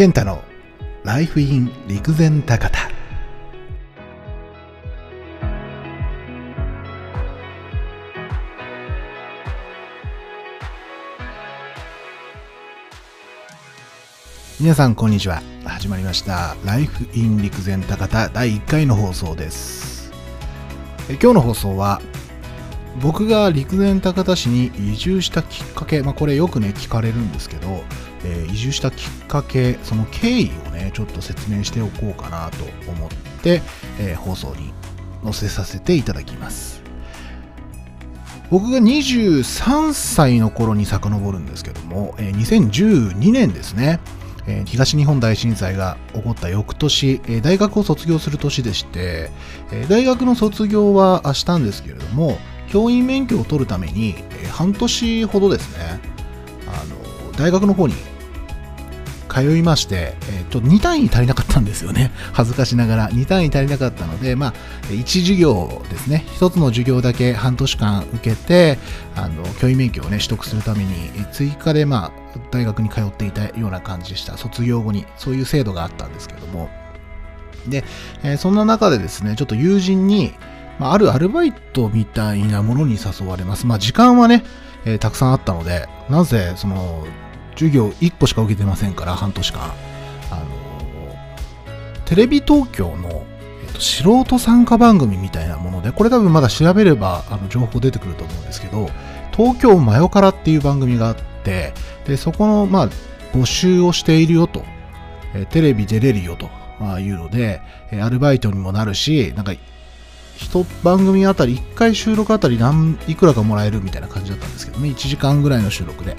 [0.00, 0.42] 健太の
[1.04, 2.88] ライフイン陸前高田。
[14.58, 15.42] 皆さんこんにちは。
[15.66, 16.56] 始まりました。
[16.64, 20.10] ライフイン陸前高田第1回の放送です。
[21.10, 22.00] え今日の放送は
[22.98, 27.84] 僕が陸前高田市に移住したきっかけ、まあ、これよくね聞かれるんですけど、
[28.24, 33.10] えー移住したきっかけその経緯をねちょっと説明しておこうかなと思っ
[33.42, 33.62] て、
[33.98, 34.72] えー放送に
[35.22, 36.82] 載せさせていただきます。
[38.50, 44.00] 僕が23歳の頃に遡るんですけども、えー2012年ですね、
[44.46, 49.30] えー東日本大震災が起こった翌年、えー大学を卒業する年でして、
[49.70, 52.38] えー大学の卒業はあしたんですけれども
[52.70, 56.00] 教員免許を取るために、え半年ほどですね
[56.66, 56.84] あ
[57.26, 57.94] の大学の方に
[59.30, 62.10] 通いまして、えちょっと2単位足りなかったんですよね。
[62.34, 63.10] 恥ずかしながら。
[63.10, 64.54] 2単位足りなかったので、まあ、
[64.90, 66.24] 1授業ですね。
[66.38, 68.78] 1つの授業だけ半年間受けて、
[69.14, 74.36] あの、教員免許をね、取得するために、追加で、まあ、大学に通っていたような感じでした。
[74.36, 76.68] 卒業後に、そういう制度があったんですけども。
[77.68, 77.84] で、
[78.24, 80.34] えそんな中でですね、ちょっと友人に、
[80.80, 83.66] まあ、あるアルバイトみたいなものに誘われます。
[83.66, 84.42] まあ、時間はね、
[84.86, 87.06] えーたくさんあったので、なぜ、その、
[87.54, 89.60] 授業1個しか受けてませんから、半年間。
[90.30, 90.46] あの
[92.06, 93.24] テレビ東京の、
[93.62, 98.88] えっと、素人参加番組みたいなもので、これ多分まだ調べれば、あの、情報出てくると思うんですけど、
[99.36, 101.74] 東京マヨカラっていう番組があって、
[102.06, 102.88] で、そこの、まあ、
[103.34, 104.64] 募集をしているよと、
[105.34, 106.48] えーテレビ出れるよと、
[106.80, 107.60] まあ、いうので、
[108.02, 109.52] アルバイトにもなるし、なんか、
[110.40, 116.16] 一番組あたり、1回収録あたり何、いくらかもらえるみたいな感じだったんですけどね、1時間ぐらいの収録で。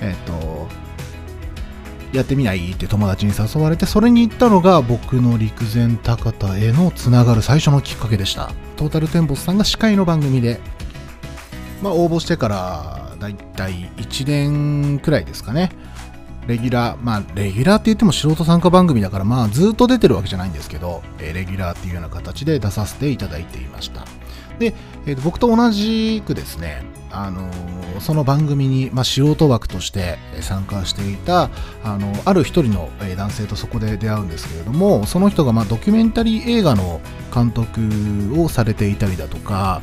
[0.00, 0.68] えっ、と、
[2.12, 8.52] やってみないって友達に誘われて、それに行ったのが僕の陸前高田へのつながる最初のきっかけでした。
[8.76, 10.60] トータルテンボスさんが司会の番組で、
[11.82, 15.70] まあ応募してからだいたい1年くらいですかね。
[16.48, 24.04] レギュラー、まあレギュラーって言っても素人参加番組だから、まあずっと出てるわけじゃないんですけど、えーレギュラーっていうような形で出させていただいていました。
[24.58, 24.74] で、
[25.06, 31.50] えーと僕と同じくですね、あのーその番組に、まあ、素人枠として参加していた、
[31.82, 37.00] あのある一人の男性とそこで出会うんですけれども、その人が、まあ、ドキュメンタリー映画の
[37.34, 39.82] 監督をされていたりだとか、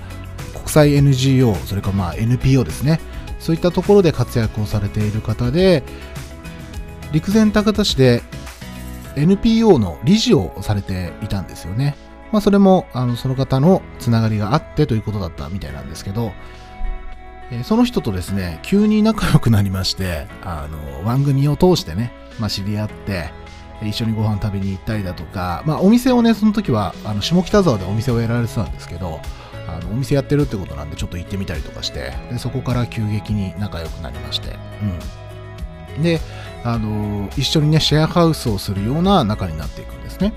[0.54, 3.00] 国際 NGO、それからまあ NPO ですね、
[3.40, 5.84] そういったところで活躍をされている方で、
[7.16, 8.22] 陸前高田市で
[9.16, 11.96] NPO の理事をされていたんですよね。
[12.34, 16.34] まあ、それもあのその方のつながりがあってということだったみたいなんですけど、
[17.54, 23.30] えその人とですね、急に仲良くなりまして、あの番組を通してね、まあ、知り合って、
[23.82, 29.22] 一緒にご飯食べに行ったりだとか、まあ、お店をね、その時はあの下北沢でお店をやられてたんですけど、
[29.70, 34.50] あのお店やってるってことなんで、ちょっと行ってみたりとかして、でそこから急激に仲良くなりまして、
[34.82, 35.25] うん。
[36.02, 36.20] で、
[36.64, 40.34] あの一緒にね、シェアハウスをするような仲になっていくんですね。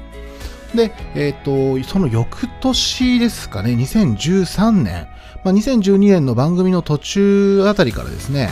[0.75, 5.09] で、えっ、と、その翌年ですかね、2013年、
[5.45, 8.51] まあ、2012年の番組の途中あたりからですね、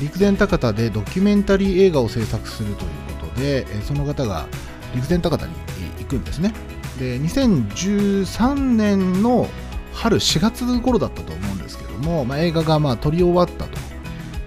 [0.00, 4.46] 陸前高田でドキュメンタリー映画を制作するということで、その方が
[4.94, 5.52] 陸前高田に
[5.98, 6.52] 行くんですね。
[6.98, 9.48] で、2013年の
[9.92, 13.78] 春4月頃だったと思うんですけども、まあ、映画がまあ撮り終わったと。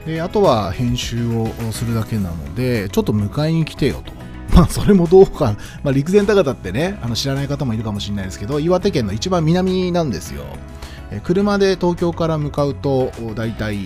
[0.10, 4.12] で、あとは編集をするだけなので、ちょっと迎えに来てよと。
[4.56, 10.44] まあ、それもどうか、まあ、陸前高田ってね、あの知らない方もいるかもしれないですけど、岩手県の一番南なんですよ。
[11.24, 13.78] 車で東京から向かうと、だいたい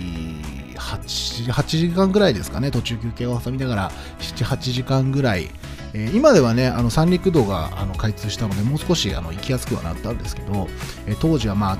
[0.76, 5.50] 8、8時間ぐらいですかね、途中休憩を挟みながら、7、8時間ぐらい。
[5.92, 10.68] え今ではね、あの三陸道があの開通したので、もう少しあの行きやすくはなったんですけど、
[11.06, 11.78] え当時はまあ、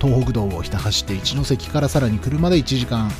[0.00, 3.10] 東北道をひた走って一関からさらに車で1時間、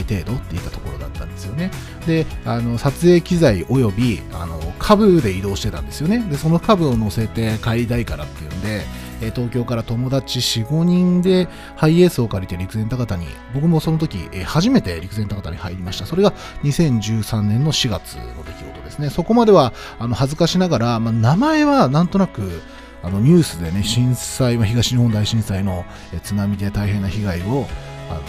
[0.00, 1.70] 程度っていったところだったんですよね。
[2.06, 6.18] で、あの撮影機材およびあの株で移動してたんですよね。
[6.30, 8.82] で、その株を乗せて帰りたいからっていうんで、
[9.22, 16.06] え東京から友達4、5人でハイエースを借りて陸前高田に、僕もその時、え初めて陸前高田に入りました。
[16.06, 16.32] それが
[16.64, 19.10] 2013年の4月の出来事ですね。
[19.10, 22.62] そこまではあの恥ずかしながら、まあ、名前はなんとなく、
[23.02, 25.84] あのニュースでね、震災、東日本大震災の
[26.22, 27.66] 津波で大変な被害を、
[28.10, 28.20] あの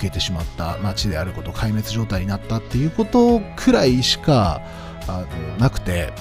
[0.00, 4.62] 受けてしまった町であること、壊滅状態になったっていうことくらいしか
[5.06, 6.12] あのなくて、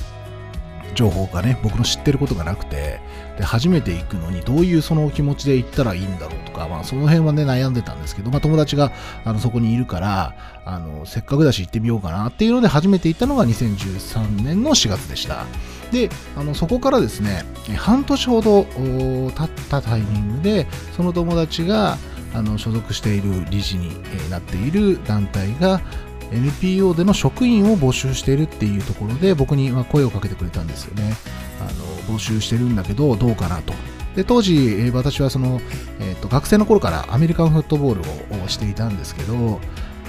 [0.96, 3.00] 情報がね僕の知ってることがなくて
[3.38, 8.92] で初めて行くのにどういうその気持ちで行ったらいいんだろうとか、まあ、その辺はね悩んでたんですけど、まあ、友達が
[9.24, 10.36] あのそこにいるから
[10.66, 15.46] あのせっかくだし行ってみようかなっていうので初めて行ったのが2013年の4月でした。
[15.92, 17.46] であのそこからですね
[17.78, 21.98] 半年ほど経ったタイミングでその友達が
[22.34, 23.90] あの所属している理事に
[24.30, 25.82] なっている団体が
[26.32, 31.14] NPO での職員を募集しているっていうところで僕に声をかけてくれたんですよね。
[31.60, 33.74] あの募集してるんだけどどうかなと。
[34.16, 35.62] で当時、私はその、
[36.00, 39.62] えーと、学生の頃からアメリカンフットボールをしていたんですけど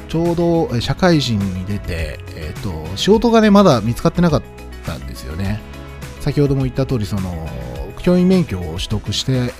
[0.09, 4.43] ちょうど社会人に出て、えーと、仕事がねまだ見つかってなかっ
[4.85, 5.61] たんですよね。
[6.21, 7.49] 先ほども言った通りその
[7.99, 9.53] 教員免許を取得して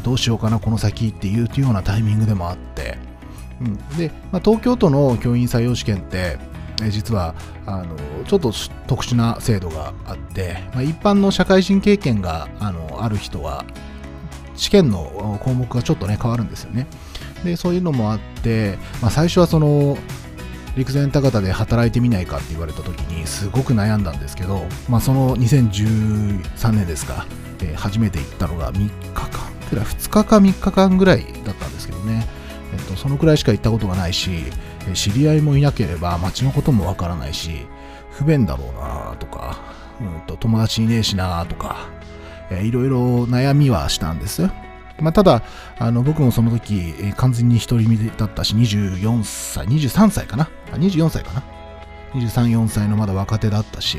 [0.00, 2.98] どうしようかなこの先っていうようなタイミングでもあって。
[3.60, 6.38] うん、で、まあ、東京都の教員採用試験って、
[6.90, 7.34] 実は
[7.66, 7.96] あの
[8.26, 8.52] ちょっと
[8.86, 13.64] 特殊な制度があって、まあ、一般の社会人経験があのある人は
[14.56, 16.86] 試験の項目がちょっとね変わるんですよね。
[17.44, 19.98] でそういうのもあって、まあ、最初はその
[20.76, 27.26] 陸前高田で働いてみないかって言われた時にすごく悩んだんですけど、まあ、その2013年ですか、
[27.60, 29.53] えー、初めて行ったのが3日間。
[29.74, 32.26] くら2日か3日間ぐらいだったんですけどね
[32.72, 34.30] えっと、そのくらいしか行ったことがないし、
[34.94, 37.66] 知り合いもいなければ街のこともわからないし、
[38.10, 39.62] 不便だろうなとか、
[40.00, 41.88] うんと、友達いねえしなとか、
[42.50, 44.50] いろいろ悩みはしたんです。
[44.98, 45.42] まあ、ただ、
[45.78, 51.44] あの僕もその時、え完全に独り身だったし、24歳、23歳かな ?24 歳かな
[52.14, 53.98] ?23、4歳のまだ若手だったし、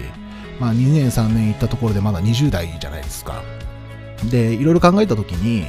[0.59, 3.41] まあ、2年、3年行ったところでまだ20代じゃないですか。
[4.23, 5.67] で、いろいろ考えた時に、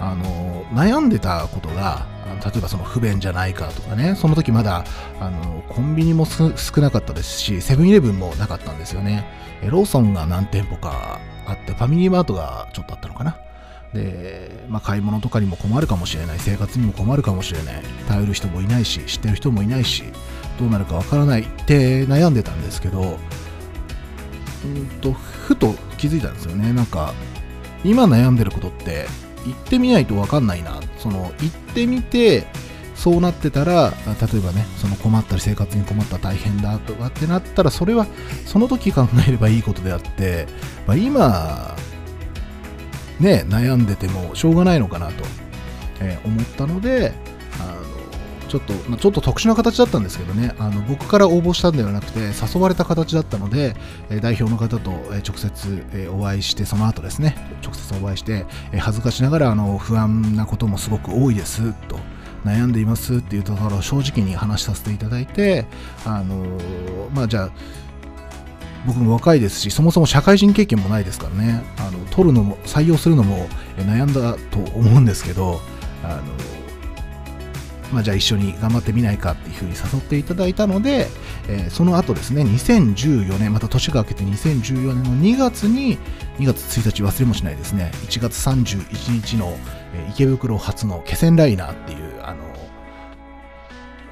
[0.00, 2.06] あの悩んでたことが
[2.42, 4.84] 例えばその不便じゃないかとかねその時まだ
[5.20, 6.48] あのコンビニも少
[6.80, 9.26] なかったですしセブンイレブンもなかったんですよね。
[9.68, 13.36] ローソンが何店舗かあってファミリーマートがちょっとあったのかな。
[13.92, 16.38] で、まあ、買い物とかにも困るかもしれない。
[16.38, 17.82] 生活にも困るかもしれない。
[18.08, 20.04] 頼る人もいないし知ってる人もいないし
[20.58, 21.42] どうなるかわからない。
[21.42, 23.18] って悩んでたんですけど
[24.64, 26.72] うんとふと気づいたんですよね。
[26.72, 27.12] なんか
[27.84, 29.06] 今悩んでることって
[29.46, 30.80] 行ってみないと分かんないな。
[30.98, 32.46] その行ってみて
[32.94, 38.06] そうなってたら例えばねその困ったり生活に困った大変だとかってなったらそれは
[38.44, 40.46] その時考えればいいことであって、
[40.86, 41.74] まあ、今
[43.18, 45.24] ね悩んでてもしょうがないのかなと、
[46.00, 47.14] え、思ったので
[48.50, 53.76] ちょっと、まあ、ちょっと特殊な形だったんですけどね、あの僕から応募したんではなくて、誘われた形だったので、
[54.10, 61.98] え代表の方と、直接、えお会いして、その後ですね、直接お会いして、え恥ずかしながらあの不安なこともすごく多いですと。
[62.44, 65.66] 悩んでいますっていうところを正直に話させていただいて、
[66.04, 66.58] あの
[67.14, 67.50] まあじゃあ、
[68.86, 73.46] 僕も若いですし、そもそも社会人経験もないですからね、あの取るのも、採用するのも
[73.76, 75.60] 悩んだと思うんですけど、
[76.02, 76.59] あの
[77.92, 81.08] まあ、じゃあ一緒に頑張ってみないかっていうふうに誘っていただいたので、
[81.48, 85.98] えー、その後ですね、2014年、また年が明けて2014年の2月に、
[86.38, 89.58] 2月1日忘れもしないですね、1月31日の、
[89.94, 92.50] えー、池袋発の気仙ライナーっていう、あの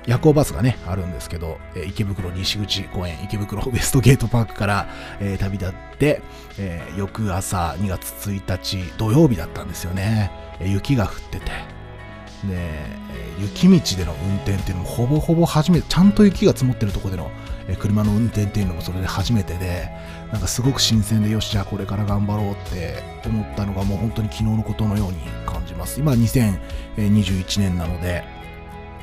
[0.09, 4.89] 夜行バスがね、あるんですけど、えー、池袋西口公園、池袋ウエストゲートパークから、
[5.21, 6.23] えー、旅立って、
[6.59, 10.31] えー、翌朝2月1日土曜日だったんですよね。
[10.61, 11.78] え雪が降ってて。
[12.47, 12.87] で、
[13.41, 17.31] 雪道での運転っていうのもほぼほぼ初めて、ちゃんと雪が積もってるとこでの
[17.79, 19.91] 車の運転っていうのもそれで初めてで、
[20.33, 26.01] なんかすごく新鮮で、よし、じゃあこれから頑張ろうって思ったのがもう本当に昨日のことのように感じます。
[26.01, 28.25] 今2021年なので、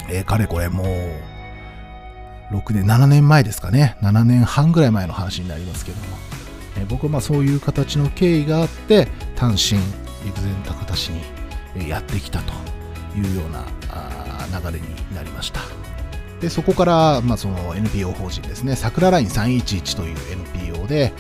[0.10, 3.98] え、かれこれもう、6年、7年前ですかね。
[4.02, 6.04] 7年半ぐらい前の話になりますけども、
[6.78, 9.80] え、僕はまあそういう形の経緯があって、単身、
[10.24, 11.10] 陸前高田市
[11.76, 12.54] にやってきたと
[13.16, 13.66] いうような
[14.62, 15.62] 流れになりました。
[16.42, 20.18] でそこから、まあ、その NPO 法人ですね、桜ライン311という
[20.58, 21.14] NPO で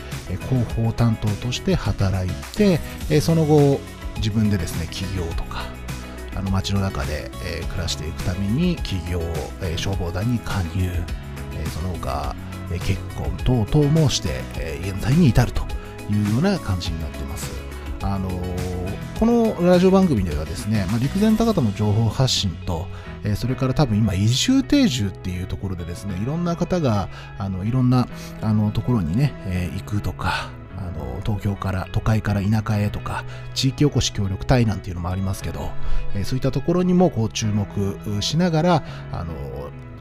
[0.50, 3.80] 広報担当として働いて、その後、
[4.18, 5.64] 自分でですね、企業とか、
[6.36, 9.22] あの街の中で、え暮らしていくために企業、
[9.62, 10.92] え消防団に加入、
[11.54, 12.36] えその他、
[12.72, 15.62] え結婚等々もして、え現在に至ると
[16.10, 17.52] いうような感じになってます。
[18.02, 18.30] あの
[19.20, 22.86] このラジオ番組ではですね、まあ、陸前高田の情報発信と、
[23.24, 27.08] えー、それから多分今移住定住っていうところでですねいろんな方が
[27.38, 28.10] あのいろんな
[28.42, 35.72] あのところにね、えー、行くとかあの東京から都会から田舎へとか地域おこし協力隊なんていうのもありますけど、
[36.14, 39.34] えー、そういったところにもこう注目しながらあの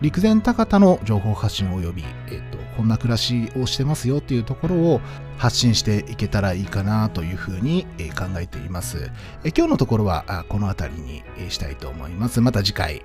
[0.00, 5.00] 陸前高田の情報発信及び、えーこんな暮らしをしてますよっていうところを
[5.38, 9.10] 発信していけたらいいかなというふうに考えています。
[9.56, 12.40] 今日のところはこの辺りにしたいと思います。
[12.40, 13.02] また次回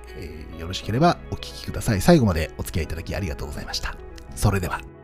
[0.58, 2.00] よろしければお聴きください。
[2.00, 3.96] 最後までお付き合いいただきありがとうございました。
[4.34, 4.99] それでは。